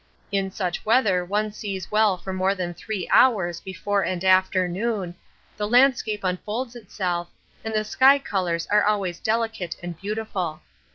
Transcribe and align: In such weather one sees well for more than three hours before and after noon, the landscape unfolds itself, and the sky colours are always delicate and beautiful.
In 0.31 0.49
such 0.49 0.83
weather 0.83 1.23
one 1.23 1.51
sees 1.51 1.91
well 1.91 2.17
for 2.17 2.33
more 2.33 2.55
than 2.55 2.73
three 2.73 3.07
hours 3.11 3.61
before 3.61 4.03
and 4.03 4.23
after 4.23 4.67
noon, 4.67 5.13
the 5.57 5.67
landscape 5.69 6.23
unfolds 6.23 6.75
itself, 6.75 7.29
and 7.63 7.71
the 7.75 7.83
sky 7.83 8.17
colours 8.17 8.65
are 8.71 8.83
always 8.83 9.19
delicate 9.19 9.75
and 9.83 9.95
beautiful. 10.01 10.61